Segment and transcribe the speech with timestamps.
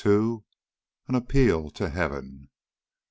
[0.03, 2.49] AN APPEAL TO HEAVEN.